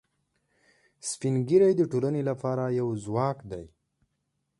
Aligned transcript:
سپین 1.09 1.35
ږیری 1.47 1.71
د 1.77 1.81
ټولنې 1.91 2.21
لپاره 2.29 2.63
یو 2.79 2.87
ځواک 3.03 3.37
دي 3.51 3.65